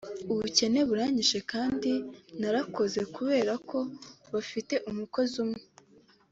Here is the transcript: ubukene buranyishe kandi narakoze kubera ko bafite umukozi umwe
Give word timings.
ubukene 0.31 0.79
buranyishe 0.89 1.39
kandi 1.51 1.91
narakoze 2.39 3.01
kubera 3.15 3.53
ko 3.69 3.79
bafite 4.33 4.75
umukozi 4.89 5.35
umwe 5.43 5.61